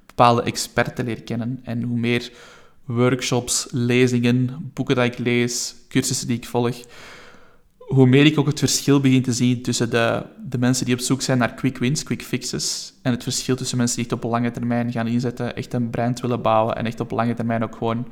bepaalde 0.06 0.42
experten 0.42 1.06
leer 1.06 1.24
kennen 1.24 1.60
en 1.64 1.82
hoe 1.82 2.00
meer 2.00 2.32
workshops, 2.86 3.68
lezingen, 3.72 4.72
boeken 4.74 4.96
dat 4.96 5.06
ik 5.06 5.18
lees, 5.18 5.76
cursussen 5.90 6.28
die 6.28 6.38
ik 6.38 6.46
volg, 6.46 6.78
hoe 7.94 8.08
meer 8.08 8.26
ik 8.26 8.40
ook 8.40 8.48
het 8.48 8.60
verschil 8.60 9.00
begin 9.00 9.22
te 9.22 9.34
zien 9.34 9.62
tussen 9.62 9.90
de, 9.90 10.26
de 10.50 10.58
mensen 10.58 10.86
die 10.86 10.94
op 10.94 11.00
zoek 11.00 11.22
zijn 11.22 11.38
naar 11.38 11.54
quick 11.54 11.78
wins, 11.78 12.04
quick 12.04 12.22
fixes, 12.22 12.94
en 13.02 13.12
het 13.12 13.24
verschil 13.24 13.56
tussen 13.56 13.78
mensen 13.78 13.96
die 13.96 14.06
echt 14.06 14.24
op 14.24 14.32
lange 14.32 14.52
termijn 14.52 14.92
gaan 14.92 15.08
inzetten, 15.08 15.56
echt 15.56 15.74
een 15.74 15.90
brand 15.90 16.22
willen 16.22 16.42
bouwen 16.42 16.76
en 16.76 16.86
echt 16.86 17.00
op 17.00 17.12
lange 17.12 17.34
termijn 17.34 17.64
ook 17.64 17.76
gewoon 17.76 18.08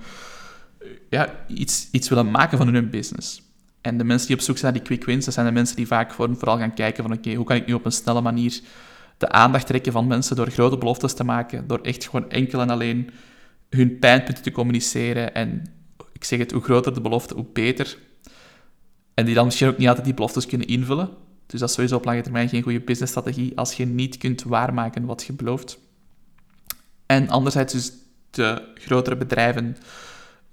ja, 1.09 1.45
iets, 1.47 1.87
iets 1.91 2.09
willen 2.09 2.31
maken 2.31 2.57
van 2.57 2.73
hun 2.73 2.89
business. 2.89 3.41
En 3.81 3.97
de 3.97 4.03
mensen 4.03 4.27
die 4.27 4.35
op 4.35 4.41
zoek 4.41 4.57
zijn 4.57 4.73
naar 4.73 4.81
die 4.81 4.91
quick 4.91 5.05
wins, 5.05 5.25
dat 5.25 5.33
zijn 5.33 5.45
de 5.45 5.51
mensen 5.51 5.75
die 5.75 5.87
vaak 5.87 6.13
vooral 6.13 6.57
gaan 6.57 6.73
kijken 6.73 7.03
van 7.03 7.13
oké, 7.13 7.33
hoe 7.33 7.45
kan 7.45 7.55
ik 7.55 7.67
nu 7.67 7.73
op 7.73 7.85
een 7.85 7.91
snelle 7.91 8.21
manier 8.21 8.61
de 9.17 9.29
aandacht 9.29 9.67
trekken 9.67 9.91
van 9.91 10.07
mensen 10.07 10.35
door 10.35 10.49
grote 10.49 10.77
beloftes 10.77 11.13
te 11.13 11.23
maken, 11.23 11.67
door 11.67 11.79
echt 11.81 12.05
gewoon 12.05 12.29
enkel 12.29 12.61
en 12.61 12.69
alleen 12.69 13.09
hun 13.69 13.99
pijnpunten 13.99 14.43
te 14.43 14.51
communiceren. 14.51 15.33
En 15.33 15.63
ik 16.13 16.23
zeg 16.23 16.39
het, 16.39 16.51
hoe 16.51 16.61
groter 16.61 16.93
de 16.93 17.01
belofte, 17.01 17.33
hoe 17.33 17.45
beter. 17.53 17.97
En 19.13 19.25
die 19.25 19.35
dan 19.35 19.45
misschien 19.45 19.67
ook 19.67 19.77
niet 19.77 19.87
altijd 19.87 20.05
die 20.05 20.15
beloftes 20.15 20.45
kunnen 20.45 20.67
invullen. 20.67 21.09
Dus 21.45 21.59
dat 21.59 21.69
is 21.69 21.75
sowieso 21.75 21.95
op 21.95 22.05
lange 22.05 22.21
termijn 22.21 22.49
geen 22.49 22.61
goede 22.61 22.79
businessstrategie 22.81 23.57
als 23.57 23.73
je 23.73 23.85
niet 23.85 24.17
kunt 24.17 24.43
waarmaken 24.43 25.05
wat 25.05 25.23
je 25.23 25.33
belooft. 25.33 25.79
En 27.05 27.29
anderzijds 27.29 27.73
dus 27.73 27.91
de 28.29 28.71
grotere 28.75 29.17
bedrijven, 29.17 29.77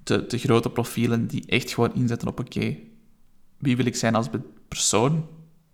de, 0.03 0.27
de 0.27 0.39
grote 0.39 0.71
profielen 0.71 1.27
die 1.27 1.47
echt 1.47 1.73
gewoon 1.73 1.95
inzetten 1.95 2.29
op 2.29 2.41
oké, 2.41 2.77
wie 3.59 3.77
wil 3.77 3.87
ik 3.87 3.97
zijn 3.97 4.15
als 4.15 4.29
persoon? 4.69 5.27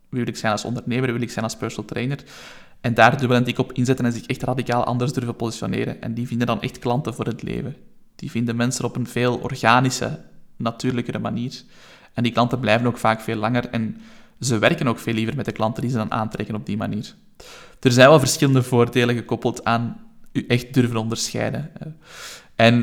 Wie 0.08 0.20
wil 0.20 0.28
ik 0.28 0.36
zijn 0.36 0.52
als 0.52 0.64
ondernemer? 0.64 1.04
Wie 1.04 1.12
wil 1.12 1.22
ik 1.22 1.30
zijn 1.30 1.44
als 1.44 1.56
personal 1.56 1.88
trainer? 1.88 2.18
En 2.80 2.94
daar 2.94 3.30
en 3.30 3.44
dik 3.44 3.58
op 3.58 3.72
inzetten 3.72 4.04
en 4.04 4.12
zich 4.12 4.26
echt 4.26 4.42
radicaal 4.42 4.84
anders 4.84 5.12
durven 5.12 5.36
positioneren. 5.36 6.02
En 6.02 6.14
die 6.14 6.26
vinden 6.26 6.46
dan 6.46 6.62
echt 6.62 6.78
klanten 6.78 7.14
voor 7.14 7.26
het 7.26 7.42
leven. 7.42 7.76
Die 8.14 8.30
vinden 8.30 8.56
mensen 8.56 8.84
op 8.84 8.96
een 8.96 9.06
veel 9.06 9.36
organische, 9.36 10.20
natuurlijkere 10.56 11.18
manier. 11.18 11.62
En 12.14 12.22
die 12.22 12.32
klanten 12.32 12.60
blijven 12.60 12.86
ook 12.86 12.98
vaak 12.98 13.20
veel 13.20 13.36
langer 13.36 13.68
en 13.68 14.00
ze 14.40 14.58
werken 14.58 14.88
ook 14.88 14.98
veel 14.98 15.14
liever 15.14 15.36
met 15.36 15.44
de 15.44 15.52
klanten 15.52 15.82
die 15.82 15.90
ze 15.90 15.96
dan 15.96 16.12
aantrekken 16.12 16.54
op 16.54 16.66
die 16.66 16.76
manier. 16.76 17.14
Er 17.80 17.92
zijn 17.92 18.08
wel 18.08 18.18
verschillende 18.18 18.62
voordelen 18.62 19.14
gekoppeld 19.14 19.64
aan 19.64 20.00
u 20.32 20.44
echt 20.48 20.74
durven 20.74 20.96
onderscheiden. 20.96 21.70
En 22.54 22.74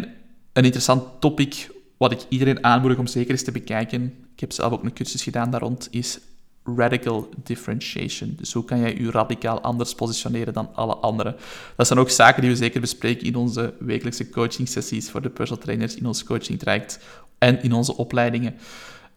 een 0.53 0.63
interessant 0.63 1.03
topic 1.19 1.69
wat 1.97 2.11
ik 2.11 2.25
iedereen 2.29 2.63
aanmoedig 2.63 2.99
om 2.99 3.07
zeker 3.07 3.31
eens 3.31 3.43
te 3.43 3.51
bekijken, 3.51 4.13
ik 4.33 4.39
heb 4.39 4.51
zelf 4.51 4.73
ook 4.73 4.83
een 4.83 4.93
cursus 4.93 5.23
gedaan 5.23 5.51
daar 5.51 5.61
rond, 5.61 5.87
is 5.91 6.19
radical 6.63 7.29
differentiation. 7.43 8.33
Dus 8.37 8.53
hoe 8.53 8.65
kan 8.65 8.79
jij 8.79 8.97
je 8.97 9.11
radicaal 9.11 9.61
anders 9.61 9.95
positioneren 9.95 10.53
dan 10.53 10.75
alle 10.75 10.95
anderen? 10.95 11.35
Dat 11.75 11.87
zijn 11.87 11.99
ook 11.99 12.09
zaken 12.09 12.41
die 12.41 12.51
we 12.51 12.57
zeker 12.57 12.81
bespreken 12.81 13.27
in 13.27 13.35
onze 13.35 13.73
wekelijkse 13.79 14.29
coaching 14.29 14.67
sessies 14.67 15.09
voor 15.09 15.21
de 15.21 15.29
personal 15.29 15.63
trainers, 15.63 15.95
in 15.95 16.05
ons 16.05 16.23
coaching 16.23 16.59
traject 16.59 16.99
en 17.37 17.63
in 17.63 17.73
onze 17.73 17.97
opleidingen. 17.97 18.55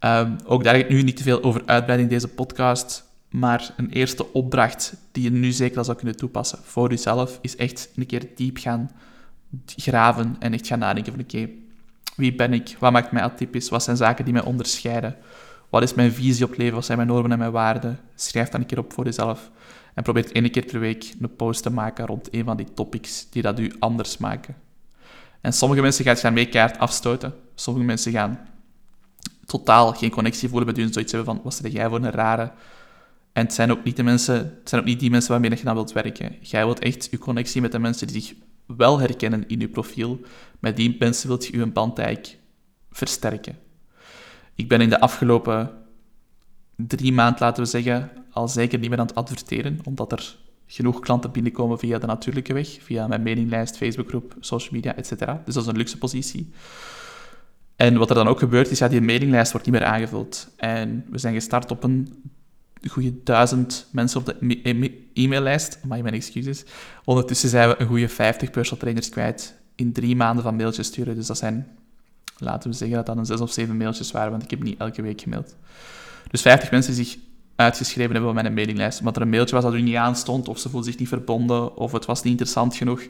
Um, 0.00 0.36
ook 0.44 0.64
daar 0.64 0.74
ga 0.74 0.80
ik 0.80 0.88
nu 0.88 1.02
niet 1.02 1.16
te 1.16 1.22
veel 1.22 1.42
over 1.42 1.62
uitbreiden 1.66 2.06
in 2.06 2.12
deze 2.12 2.28
podcast, 2.28 3.04
maar 3.30 3.72
een 3.76 3.90
eerste 3.90 4.32
opdracht 4.32 4.94
die 5.12 5.22
je 5.22 5.30
nu 5.30 5.50
zeker 5.50 5.78
al 5.78 5.84
zou 5.84 5.96
kunnen 5.96 6.16
toepassen 6.16 6.58
voor 6.62 6.90
jezelf, 6.90 7.38
is 7.40 7.56
echt 7.56 7.90
een 7.96 8.06
keer 8.06 8.26
diep 8.34 8.58
gaan 8.58 8.90
graven 9.66 10.36
en 10.38 10.52
echt 10.52 10.66
gaan 10.66 10.78
nadenken 10.78 11.12
van 11.12 11.22
oké, 11.22 11.48
wie 12.16 12.34
ben 12.34 12.52
ik? 12.52 12.76
Wat 12.78 12.92
maakt 12.92 13.12
mij 13.12 13.22
atypisch? 13.22 13.68
Wat 13.68 13.82
zijn 13.82 13.96
zaken 13.96 14.24
die 14.24 14.34
mij 14.34 14.44
onderscheiden? 14.44 15.16
Wat 15.70 15.82
is 15.82 15.94
mijn 15.94 16.12
visie 16.12 16.44
op 16.44 16.50
het 16.50 16.58
leven? 16.58 16.74
Wat 16.74 16.84
zijn 16.84 16.98
mijn 16.98 17.10
normen 17.10 17.32
en 17.32 17.38
mijn 17.38 17.50
waarden? 17.50 17.98
Schrijf 18.14 18.48
dan 18.48 18.60
een 18.60 18.66
keer 18.66 18.78
op 18.78 18.92
voor 18.92 19.04
jezelf. 19.04 19.50
En 19.94 20.02
probeer 20.02 20.32
één 20.32 20.50
keer 20.50 20.64
per 20.64 20.80
week 20.80 21.14
een 21.20 21.36
post 21.36 21.62
te 21.62 21.70
maken 21.70 22.06
rond 22.06 22.34
een 22.34 22.44
van 22.44 22.56
die 22.56 22.72
topics 22.74 23.26
die 23.30 23.42
dat 23.42 23.58
u 23.58 23.72
anders 23.78 24.18
maken. 24.18 24.56
En 25.40 25.52
sommige 25.52 25.80
mensen 25.80 26.04
gaan 26.04 26.14
zich 26.14 26.22
daarmee 26.22 26.48
keihard 26.48 26.78
afstoten. 26.78 27.34
Sommige 27.54 27.86
mensen 27.86 28.12
gaan 28.12 28.48
totaal 29.46 29.92
geen 29.92 30.10
connectie 30.10 30.48
voelen 30.48 30.66
met 30.66 30.78
u 30.78 30.92
zoiets 30.92 31.12
hebben 31.12 31.34
van, 31.34 31.44
wat 31.44 31.54
zeg 31.54 31.72
jij 31.72 31.88
voor 31.88 31.96
een 31.98 32.10
rare... 32.10 32.52
En 33.32 33.44
het 33.44 33.54
zijn 33.54 33.70
ook 33.70 33.84
niet, 33.84 33.96
de 33.96 34.02
mensen, 34.02 34.34
het 34.34 34.68
zijn 34.68 34.80
ook 34.80 34.86
niet 34.86 35.00
die 35.00 35.10
mensen 35.10 35.30
waarmee 35.30 35.50
je 35.50 35.64
dan 35.64 35.74
wilt 35.74 35.92
werken. 35.92 36.36
Jij 36.40 36.64
wilt 36.64 36.78
echt 36.78 37.08
je 37.10 37.18
connectie 37.18 37.60
met 37.60 37.72
de 37.72 37.78
mensen 37.78 38.06
die 38.06 38.22
zich 38.22 38.34
wel 38.66 38.98
herkennen 39.00 39.48
in 39.48 39.60
je 39.60 39.68
profiel. 39.68 40.20
Met 40.60 40.76
die 40.76 40.96
mensen 40.98 41.28
wilt 41.28 41.46
je 41.46 41.58
je 41.58 41.66
band 41.66 41.98
eigenlijk 41.98 42.38
versterken. 42.90 43.58
Ik 44.54 44.68
ben 44.68 44.80
in 44.80 44.88
de 44.88 45.00
afgelopen 45.00 45.70
drie 46.76 47.12
maanden, 47.12 47.40
laten 47.40 47.62
we 47.62 47.68
zeggen, 47.68 48.10
al 48.30 48.48
zeker 48.48 48.78
niet 48.78 48.90
meer 48.90 48.98
aan 48.98 49.06
het 49.06 49.14
adverteren, 49.14 49.78
omdat 49.84 50.12
er 50.12 50.36
genoeg 50.66 51.00
klanten 51.00 51.30
binnenkomen 51.30 51.78
via 51.78 51.98
de 51.98 52.06
natuurlijke 52.06 52.52
weg, 52.52 52.76
via 52.80 53.06
mijn 53.06 53.22
mailinglijst, 53.22 53.76
Facebookgroep, 53.76 54.36
social 54.40 54.72
media, 54.72 54.96
etc. 54.96 55.10
Dus 55.44 55.54
dat 55.54 55.62
is 55.62 55.66
een 55.66 55.76
luxe 55.76 55.98
positie. 55.98 56.52
En 57.76 57.96
wat 57.98 58.08
er 58.08 58.14
dan 58.14 58.28
ook 58.28 58.38
gebeurt, 58.38 58.70
is 58.70 58.78
dat 58.78 58.90
die 58.90 59.00
mailinglijst 59.00 59.52
wordt 59.52 59.66
niet 59.66 59.74
meer 59.74 59.84
aangevuld. 59.84 60.48
En 60.56 61.04
we 61.10 61.18
zijn 61.18 61.34
gestart 61.34 61.70
op 61.70 61.82
een 61.82 62.24
goede 62.88 63.22
duizend 63.22 63.86
mensen 63.90 64.20
op 64.20 64.26
de 64.26 65.00
e-maillijst. 65.14 65.78
Maar 65.86 66.02
mijn 66.02 66.14
excuses. 66.14 66.64
Ondertussen 67.04 67.48
zijn 67.48 67.68
we 67.68 67.80
een 67.80 67.86
goede 67.86 68.08
50 68.08 68.50
personal 68.50 68.80
trainers 68.80 69.08
kwijt 69.08 69.54
in 69.74 69.92
drie 69.92 70.16
maanden 70.16 70.44
van 70.44 70.56
mailtjes 70.56 70.86
sturen. 70.86 71.14
Dus 71.14 71.26
dat 71.26 71.38
zijn, 71.38 71.66
laten 72.38 72.70
we 72.70 72.76
zeggen 72.76 72.96
dat 72.96 73.06
dat 73.06 73.16
een 73.16 73.26
zes 73.26 73.40
of 73.40 73.52
zeven 73.52 73.76
mailtjes 73.76 74.10
waren, 74.10 74.30
want 74.30 74.42
ik 74.42 74.50
heb 74.50 74.62
niet 74.62 74.80
elke 74.80 75.02
week 75.02 75.20
gemaild. 75.20 75.56
Dus 76.30 76.42
50 76.42 76.70
mensen 76.70 76.94
die 76.94 77.04
zich 77.04 77.18
uitgeschreven 77.56 78.12
hebben 78.12 78.30
op 78.30 78.34
mijn 78.34 78.54
mailinglijst, 78.54 78.98
omdat 78.98 79.16
er 79.16 79.22
een 79.22 79.28
mailtje 79.28 79.54
was 79.54 79.64
dat 79.64 79.74
u 79.74 79.82
niet 79.82 79.96
aanstond, 79.96 80.48
of 80.48 80.58
ze 80.58 80.68
voelden 80.68 80.90
zich 80.90 81.00
niet 81.00 81.08
verbonden, 81.08 81.76
of 81.76 81.92
het 81.92 82.04
was 82.04 82.22
niet 82.22 82.32
interessant 82.32 82.76
genoeg. 82.76 83.02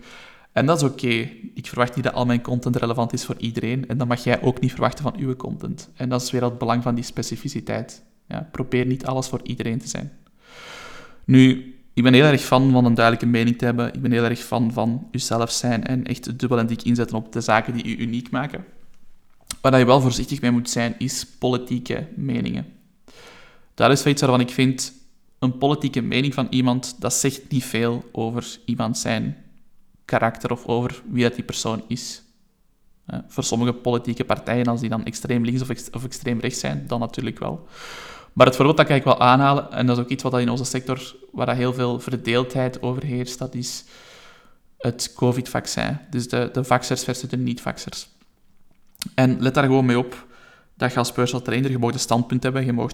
En 0.54 0.66
dat 0.66 0.76
is 0.76 0.88
oké. 0.88 1.30
Ik 1.54 1.66
verwacht 1.66 1.94
niet 1.94 2.04
dat 2.04 2.14
al 2.14 2.26
mijn 2.26 2.42
content 2.42 2.76
relevant 2.76 3.12
is 3.12 3.24
voor 3.24 3.34
iedereen. 3.38 3.88
En 3.88 3.98
dan 3.98 4.08
mag 4.08 4.24
jij 4.24 4.42
ook 4.42 4.60
niet 4.60 4.70
verwachten 4.70 5.02
van 5.02 5.16
uw 5.16 5.36
content. 5.36 5.90
En 5.94 6.08
dat 6.08 6.22
is 6.22 6.30
weer 6.30 6.44
het 6.44 6.58
belang 6.58 6.82
van 6.82 6.94
die 6.94 7.04
specificiteit. 7.04 8.02
Ja, 8.28 8.48
probeer 8.52 8.86
niet 8.86 9.06
alles 9.06 9.28
voor 9.28 9.40
iedereen 9.42 9.78
te 9.78 9.88
zijn. 9.88 10.12
Nu, 11.24 11.74
ik 11.94 12.02
ben 12.02 12.14
heel 12.14 12.24
erg 12.24 12.40
fan 12.40 12.70
van 12.70 12.84
een 12.84 12.94
duidelijke 12.94 13.26
mening 13.26 13.58
te 13.58 13.64
hebben. 13.64 13.94
Ik 13.94 14.02
ben 14.02 14.12
heel 14.12 14.24
erg 14.24 14.38
fan 14.38 14.72
van 14.72 15.08
jezelf 15.10 15.50
zijn 15.50 15.84
en 15.84 16.04
echt 16.04 16.38
dubbel 16.38 16.58
en 16.58 16.66
dik 16.66 16.82
inzetten 16.82 17.16
op 17.16 17.32
de 17.32 17.40
zaken 17.40 17.72
die 17.72 17.88
je 17.88 17.96
uniek 17.96 18.30
maken. 18.30 18.64
Waar 19.60 19.78
je 19.78 19.84
wel 19.84 20.00
voorzichtig 20.00 20.40
mee 20.40 20.50
moet 20.50 20.70
zijn, 20.70 20.94
is 20.98 21.26
politieke 21.38 22.06
meningen. 22.16 22.66
Dat 23.74 23.90
is 23.90 24.06
iets 24.06 24.20
waarvan 24.20 24.40
ik 24.40 24.50
vind, 24.50 24.92
een 25.38 25.58
politieke 25.58 26.00
mening 26.00 26.34
van 26.34 26.46
iemand, 26.50 26.96
dat 26.98 27.14
zegt 27.14 27.50
niet 27.50 27.64
veel 27.64 28.04
over 28.12 28.58
iemand 28.64 28.98
zijn 28.98 29.43
karakter 30.04 30.52
of 30.52 30.66
over 30.66 31.02
wie 31.10 31.22
dat 31.22 31.34
die 31.34 31.44
persoon 31.44 31.84
is. 31.88 32.22
voor 33.28 33.44
sommige 33.44 33.72
politieke 33.72 34.24
partijen, 34.24 34.66
als 34.66 34.80
die 34.80 34.88
dan 34.88 35.04
extreem 35.04 35.44
links 35.44 35.62
of, 35.62 35.70
of 35.92 36.04
extreem 36.04 36.40
rechts 36.40 36.60
zijn, 36.60 36.84
dan 36.86 37.00
natuurlijk 37.00 37.38
wel. 37.38 37.68
Maar 38.32 38.46
het 38.46 38.56
voorbeeld 38.56 38.76
dat 38.76 38.86
kan 38.86 38.96
ik 38.96 39.04
wel 39.04 39.20
aanhalen, 39.20 39.72
en 39.72 39.86
dat 39.86 39.98
is 39.98 40.04
ook 40.04 40.10
iets 40.10 40.22
wat 40.22 40.38
in 40.38 40.50
onze 40.50 40.64
sector, 40.64 41.16
waar 41.32 41.46
dat 41.46 41.56
heel 41.56 41.74
veel 41.74 42.00
verdeeldheid 42.00 42.82
over 42.82 43.04
heerst, 43.04 43.38
dat 43.38 43.54
is 43.54 43.84
het 44.78 45.12
COVID-vaccin. 45.14 45.98
Dus 46.10 46.28
de, 46.28 46.48
de 46.52 46.64
vaxers 46.64 47.04
versus 47.04 47.28
de 47.28 47.36
niet-vaxers. 47.36 48.08
En 49.14 49.40
let 49.40 49.54
daar 49.54 49.64
gewoon 49.64 49.86
mee 49.86 49.98
op 49.98 50.26
dat 50.74 50.92
je 50.92 50.98
als 50.98 51.12
personal 51.12 51.44
trainer, 51.44 51.70
je 51.70 51.78
mag 51.78 51.92
een 51.92 51.98
standpunt 51.98 52.42
hebben, 52.42 52.64
je 52.64 52.72
mag 52.72 52.92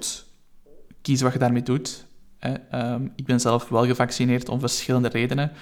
kiezen 1.03 1.25
wat 1.25 1.33
je 1.33 1.39
daarmee 1.39 1.63
doet. 1.63 2.05
Ehm, 2.39 3.09
ik 3.17 3.25
ben 3.25 3.41
zelf 3.41 3.69
wel 3.69 3.87
gevaccineerd 3.87 4.49
om 4.49 4.61
verschillende 4.61 5.09
redenen. 5.09 5.53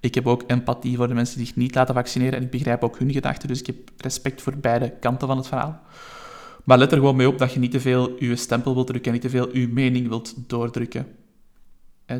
Ik 0.00 0.14
heb 0.14 0.26
ook 0.26 0.44
empathie 0.46 0.96
voor 0.96 1.08
de 1.08 1.14
mensen 1.14 1.36
die 1.36 1.46
zich 1.46 1.56
niet 1.56 1.74
laten 1.74 1.94
vaccineren 1.94 2.38
en 2.38 2.44
ik 2.44 2.50
begrijp 2.50 2.84
ook 2.84 2.98
hun 2.98 3.12
gedachten, 3.12 3.48
dus 3.48 3.60
ik 3.60 3.66
heb 3.66 3.76
respect 3.96 4.42
voor 4.42 4.56
beide 4.56 4.90
kanten 5.00 5.28
van 5.28 5.36
het 5.36 5.46
verhaal. 5.46 5.80
Maar 6.64 6.78
let 6.78 6.92
er 6.92 6.98
gewoon 6.98 7.16
mee 7.16 7.28
op 7.28 7.38
dat 7.38 7.52
je 7.52 7.58
niet 7.58 7.70
te 7.70 7.80
veel 7.80 8.22
je 8.24 8.36
stempel 8.36 8.74
wilt 8.74 8.86
drukken 8.86 9.12
en 9.12 9.12
niet 9.12 9.30
te 9.30 9.36
veel 9.36 9.56
je 9.56 9.68
mening 9.68 10.08
wilt 10.08 10.34
doordrukken. 10.36 11.06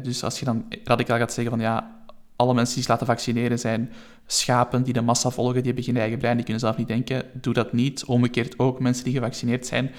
dus 0.02 0.24
als 0.24 0.38
je 0.38 0.44
dan 0.44 0.64
radicaal 0.84 1.18
gaat 1.18 1.32
zeggen 1.32 1.52
van 1.52 1.62
ja, 1.62 2.04
alle 2.36 2.54
mensen 2.54 2.74
die 2.74 2.82
zich 2.82 2.92
laten 2.92 3.06
vaccineren 3.06 3.58
zijn 3.58 3.92
schapen 4.26 4.82
die 4.82 4.92
de 4.92 5.00
massa 5.00 5.30
volgen, 5.30 5.54
die 5.54 5.64
hebben 5.64 5.84
geen 5.84 5.96
eigen 5.96 6.18
brein, 6.18 6.34
die 6.34 6.44
kunnen 6.44 6.62
zelf 6.62 6.76
niet 6.76 6.88
denken, 6.88 7.22
doe 7.32 7.54
dat 7.54 7.72
niet. 7.72 8.04
Omgekeerd 8.04 8.58
ook, 8.58 8.80
mensen 8.80 9.04
die 9.04 9.12
gevaccineerd 9.12 9.66
zijn, 9.66 9.90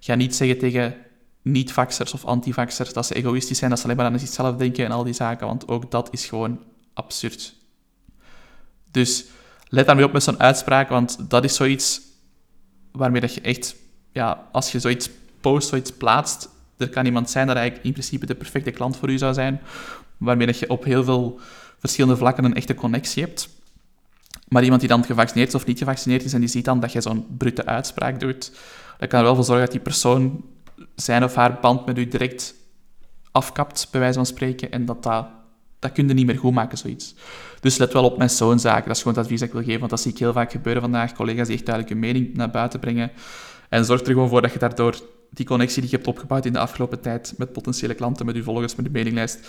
ga 0.00 0.14
niet 0.14 0.34
zeggen 0.34 0.58
tegen 0.58 0.94
niet-vaxxers 1.42 2.14
of 2.14 2.24
anti-vaxxers 2.24 2.92
dat 2.92 3.06
ze 3.06 3.14
egoïstisch 3.14 3.58
zijn, 3.58 3.70
dat 3.70 3.78
ze 3.78 3.84
alleen 3.84 3.96
maar 3.96 4.06
aan 4.06 4.18
zichzelf 4.18 4.56
denken 4.56 4.84
en 4.84 4.90
al 4.90 5.04
die 5.04 5.12
zaken, 5.12 5.46
want 5.46 5.68
ook 5.68 5.90
dat 5.90 6.08
is 6.12 6.26
gewoon 6.26 6.58
absurd. 6.98 7.54
Dus 8.90 9.24
let 9.68 9.86
daarmee 9.86 10.04
op 10.04 10.12
met 10.12 10.22
zo'n 10.22 10.40
uitspraak, 10.40 10.88
want 10.88 11.30
dat 11.30 11.44
is 11.44 11.54
zoiets 11.54 12.00
waarmee 12.92 13.20
dat 13.20 13.34
je 13.34 13.40
echt, 13.40 13.76
ja, 14.12 14.48
als 14.52 14.72
je 14.72 14.80
zoiets 14.80 15.10
post, 15.40 15.68
zoiets 15.68 15.92
plaatst, 15.92 16.48
er 16.76 16.88
kan 16.88 17.06
iemand 17.06 17.30
zijn 17.30 17.46
dat 17.46 17.56
eigenlijk 17.56 17.86
in 17.86 17.92
principe 17.92 18.26
de 18.26 18.34
perfecte 18.34 18.70
klant 18.70 18.96
voor 18.96 19.10
u 19.10 19.18
zou 19.18 19.34
zijn, 19.34 19.60
waarmee 20.16 20.46
dat 20.46 20.58
je 20.58 20.70
op 20.70 20.84
heel 20.84 21.04
veel 21.04 21.40
verschillende 21.78 22.16
vlakken 22.16 22.44
een 22.44 22.54
echte 22.54 22.74
connectie 22.74 23.22
hebt. 23.22 23.48
Maar 24.48 24.62
iemand 24.62 24.80
die 24.80 24.90
dan 24.90 25.04
gevaccineerd 25.04 25.54
of 25.54 25.66
niet 25.66 25.78
gevaccineerd 25.78 26.24
is 26.24 26.32
en 26.32 26.40
die 26.40 26.48
ziet 26.48 26.64
dan 26.64 26.80
dat 26.80 26.92
je 26.92 27.00
zo'n 27.00 27.26
brute 27.36 27.66
uitspraak 27.66 28.20
doet, 28.20 28.52
dan 28.98 29.08
kan 29.08 29.18
er 29.18 29.24
wel 29.24 29.34
voor 29.34 29.44
zorgen 29.44 29.64
dat 29.64 29.72
die 29.74 29.82
persoon 29.82 30.44
zijn 30.94 31.24
of 31.24 31.34
haar 31.34 31.58
band 31.60 31.86
met 31.86 31.98
u 31.98 32.08
direct 32.08 32.54
afkapt, 33.30 33.88
bij 33.90 34.00
wijze 34.00 34.14
van 34.14 34.26
spreken, 34.26 34.70
en 34.70 34.84
dat 34.84 35.02
dat 35.02 35.26
dat 35.78 35.92
kun 35.92 36.08
je 36.08 36.14
niet 36.14 36.26
meer 36.26 36.38
goed 36.38 36.52
maken, 36.52 36.78
zoiets. 36.78 37.14
Dus 37.60 37.76
let 37.76 37.92
wel 37.92 38.04
op 38.04 38.18
met 38.18 38.32
zo'n 38.32 38.58
zaken. 38.58 38.86
Dat 38.86 38.96
is 38.96 39.02
gewoon 39.02 39.16
het 39.16 39.24
advies 39.24 39.40
dat 39.40 39.48
ik 39.48 39.54
wil 39.54 39.64
geven, 39.64 39.78
want 39.78 39.90
dat 39.90 40.00
zie 40.00 40.12
ik 40.12 40.18
heel 40.18 40.32
vaak 40.32 40.50
gebeuren 40.50 40.82
vandaag. 40.82 41.12
Collega's 41.12 41.46
die 41.46 41.56
echt 41.56 41.66
duidelijk 41.66 41.96
mening 41.96 42.36
naar 42.36 42.50
buiten 42.50 42.80
brengen. 42.80 43.10
En 43.68 43.84
zorg 43.84 44.00
er 44.00 44.06
gewoon 44.06 44.28
voor 44.28 44.42
dat 44.42 44.52
je 44.52 44.58
daardoor 44.58 45.00
die 45.30 45.46
connectie 45.46 45.80
die 45.80 45.90
je 45.90 45.96
hebt 45.96 46.08
opgebouwd 46.08 46.46
in 46.46 46.52
de 46.52 46.58
afgelopen 46.58 47.00
tijd 47.00 47.34
met 47.36 47.52
potentiële 47.52 47.94
klanten, 47.94 48.26
met 48.26 48.34
je 48.34 48.42
volgers, 48.42 48.74
met 48.74 48.86
je 48.86 48.92
meninglijst, 48.92 49.48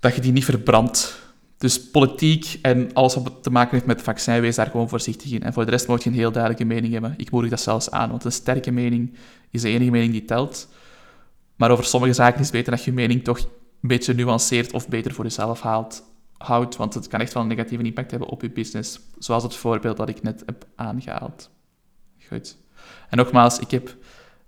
dat 0.00 0.14
je 0.14 0.20
die 0.20 0.32
niet 0.32 0.44
verbrandt. 0.44 1.20
Dus 1.58 1.90
politiek 1.90 2.58
en 2.62 2.90
alles 2.92 3.14
wat 3.14 3.32
te 3.42 3.50
maken 3.50 3.70
heeft 3.70 3.86
met 3.86 4.02
vaccin, 4.02 4.40
wees 4.40 4.56
daar 4.56 4.70
gewoon 4.70 4.88
voorzichtig 4.88 5.32
in. 5.32 5.42
En 5.42 5.52
voor 5.52 5.64
de 5.64 5.70
rest 5.70 5.88
moet 5.88 6.02
je 6.02 6.10
een 6.10 6.16
heel 6.16 6.32
duidelijke 6.32 6.64
mening 6.64 6.92
hebben. 6.92 7.14
Ik 7.16 7.30
moedig 7.30 7.50
dat 7.50 7.60
zelfs 7.60 7.90
aan, 7.90 8.10
want 8.10 8.24
een 8.24 8.32
sterke 8.32 8.70
mening 8.70 9.16
is 9.50 9.62
de 9.62 9.68
enige 9.68 9.90
mening 9.90 10.12
die 10.12 10.24
telt. 10.24 10.68
Maar 11.56 11.70
over 11.70 11.84
sommige 11.84 12.12
zaken 12.12 12.40
is 12.40 12.50
beter 12.50 12.72
dat 12.72 12.84
je 12.84 12.92
mening 12.92 13.24
toch 13.24 13.48
een 13.82 13.88
beetje 13.88 14.14
nuanceert 14.14 14.72
of 14.72 14.88
beter 14.88 15.12
voor 15.12 15.24
jezelf 15.24 15.60
haalt, 15.60 16.04
houdt, 16.36 16.76
want 16.76 16.94
het 16.94 17.08
kan 17.08 17.20
echt 17.20 17.32
wel 17.32 17.42
een 17.42 17.48
negatieve 17.48 17.84
impact 17.84 18.10
hebben 18.10 18.28
op 18.28 18.42
je 18.42 18.50
business, 18.50 19.00
zoals 19.18 19.42
het 19.42 19.54
voorbeeld 19.54 19.96
dat 19.96 20.08
ik 20.08 20.22
net 20.22 20.42
heb 20.46 20.66
aangehaald. 20.76 21.50
Goed. 22.28 22.56
En 23.08 23.16
nogmaals, 23.16 23.58
ik 23.58 23.70
heb 23.70 23.96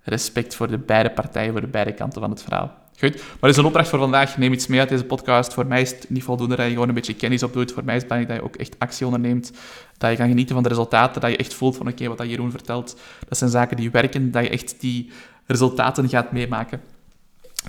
respect 0.01 0.55
voor 0.55 0.67
de 0.67 0.77
beide 0.77 1.11
partijen, 1.11 1.51
voor 1.51 1.61
de 1.61 1.67
beide 1.67 1.93
kanten 1.93 2.21
van 2.21 2.29
het 2.29 2.41
verhaal. 2.41 2.83
Goed, 2.99 3.15
maar 3.15 3.37
dat 3.39 3.49
is 3.49 3.57
een 3.57 3.65
opdracht 3.65 3.89
voor 3.89 3.99
vandaag. 3.99 4.37
Neem 4.37 4.53
iets 4.53 4.67
mee 4.67 4.79
uit 4.79 4.89
deze 4.89 5.05
podcast. 5.05 5.53
Voor 5.53 5.65
mij 5.65 5.81
is 5.81 5.91
het 5.91 6.09
niet 6.09 6.23
voldoende 6.23 6.55
dat 6.55 6.65
je 6.65 6.71
gewoon 6.71 6.87
een 6.87 6.93
beetje 6.93 7.15
kennis 7.15 7.43
opdoet. 7.43 7.71
Voor 7.71 7.83
mij 7.83 7.95
is 7.95 8.01
het 8.01 8.09
belangrijk 8.09 8.39
dat 8.41 8.49
je 8.49 8.55
ook 8.55 8.61
echt 8.61 8.79
actie 8.79 9.05
onderneemt. 9.05 9.51
Dat 9.97 10.11
je 10.11 10.17
kan 10.17 10.27
genieten 10.27 10.53
van 10.53 10.63
de 10.63 10.69
resultaten. 10.69 11.21
Dat 11.21 11.31
je 11.31 11.37
echt 11.37 11.53
voelt 11.53 11.77
van 11.77 11.87
oké, 11.87 12.07
wat 12.07 12.17
dat 12.17 12.29
Jeroen 12.29 12.51
vertelt. 12.51 12.99
Dat 13.27 13.37
zijn 13.37 13.49
zaken 13.49 13.77
die 13.77 13.91
werken. 13.91 14.31
Dat 14.31 14.43
je 14.43 14.49
echt 14.49 14.79
die 14.79 15.11
resultaten 15.45 16.09
gaat 16.09 16.31
meemaken. 16.31 16.81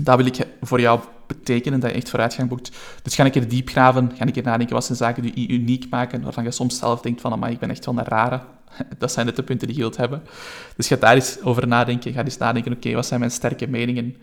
Dat 0.03 0.17
wil 0.17 0.27
ik 0.27 0.47
voor 0.61 0.81
jou 0.81 1.01
betekenen, 1.26 1.80
dat 1.80 1.90
je 1.90 1.97
echt 1.97 2.11
vooruitgang 2.11 2.49
boekt. 2.49 2.71
Dus 3.02 3.14
ga 3.14 3.25
een 3.25 3.30
keer 3.30 3.49
diep 3.49 3.68
graven, 3.68 4.12
ga 4.16 4.26
een 4.26 4.33
keer 4.33 4.42
nadenken 4.42 4.75
wat 4.75 4.85
zijn 4.85 4.99
zaken 4.99 5.23
die 5.23 5.40
je 5.40 5.49
uniek 5.49 5.87
maken, 5.90 6.23
waarvan 6.23 6.45
je 6.45 6.50
soms 6.50 6.78
zelf 6.78 7.00
denkt 7.00 7.21
van, 7.21 7.38
maar 7.38 7.50
ik 7.50 7.59
ben 7.59 7.71
echt 7.71 7.85
wel 7.85 7.99
een 7.99 8.04
rare. 8.04 8.40
Dat 8.99 9.12
zijn 9.12 9.26
net 9.26 9.37
de 9.37 9.42
punten 9.42 9.66
die 9.66 9.76
je 9.76 9.83
wilt 9.83 9.97
hebben. 9.97 10.23
Dus 10.76 10.87
ga 10.87 10.97
daar 10.97 11.14
eens 11.14 11.42
over 11.42 11.66
nadenken. 11.66 12.12
Ga 12.12 12.25
eens 12.25 12.38
nadenken, 12.38 12.73
oké, 12.73 12.92
wat 12.92 13.06
zijn 13.06 13.21
mijn 13.21 13.33
sterke 13.33 13.66
meningen? 13.66 14.16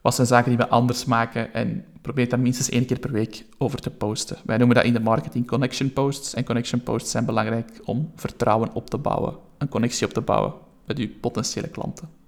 Wat 0.00 0.14
zijn 0.14 0.26
zaken 0.26 0.48
die 0.48 0.58
me 0.58 0.68
anders 0.68 1.04
maken? 1.04 1.54
En 1.54 1.84
probeer 2.00 2.28
daar 2.28 2.40
minstens 2.40 2.68
één 2.68 2.86
keer 2.86 2.98
per 2.98 3.12
week 3.12 3.44
over 3.58 3.78
te 3.78 3.90
posten. 3.90 4.36
Wij 4.44 4.56
noemen 4.56 4.76
dat 4.76 4.84
in 4.84 4.92
de 4.92 5.00
marketing 5.00 5.46
connection 5.46 5.92
posts. 5.92 6.34
En 6.34 6.44
connection 6.44 6.82
posts 6.82 7.10
zijn 7.10 7.24
belangrijk 7.24 7.80
om 7.84 8.12
vertrouwen 8.16 8.72
op 8.72 8.90
te 8.90 8.98
bouwen. 8.98 9.36
Een 9.58 9.68
connectie 9.68 10.06
op 10.06 10.12
te 10.12 10.20
bouwen 10.20 10.52
met 10.86 10.98
je 10.98 11.08
potentiële 11.08 11.68
klanten. 11.68 12.21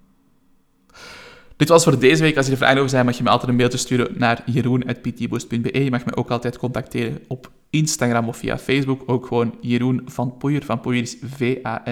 Dit 1.57 1.69
was 1.69 1.85
voor 1.85 1.99
deze 1.99 2.23
week. 2.23 2.37
Als 2.37 2.47
je 2.47 2.53
er 2.53 2.59
vragen 2.59 2.77
over 2.77 2.91
zijn, 2.91 3.05
mag 3.05 3.17
je 3.17 3.23
me 3.23 3.29
altijd 3.29 3.51
een 3.51 3.57
mailtje 3.57 3.79
sturen 3.79 4.19
naar 4.19 4.43
jeroen.ptboost.be. 4.47 5.85
Je 5.85 5.91
mag 5.91 6.05
me 6.05 6.17
ook 6.17 6.31
altijd 6.31 6.59
contacteren 6.59 7.23
op 7.29 7.51
Instagram 7.71 8.29
of 8.29 8.37
via 8.37 8.59
Facebook. 8.59 9.03
Ook 9.07 9.27
gewoon 9.27 9.59
Jeroen 9.61 10.03
van 10.05 10.37
Poeier. 10.37 10.65
Van 10.65 10.81
Poeier 10.81 11.03
is 11.03 11.17
V-A-N-P-O-E-Y-E-R. 11.37 11.85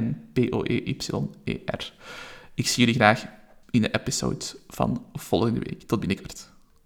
Ik 2.54 2.66
zie 2.66 2.85
jullie 2.85 2.95
graag 2.95 3.25
in 3.71 3.83
de 3.83 3.90
episode 3.90 4.45
van 4.69 5.04
volgende 5.12 5.61
week. 5.61 5.83
Tot 5.83 6.00
binnenkort. 6.00 6.51